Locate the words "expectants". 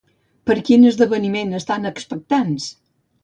1.91-2.67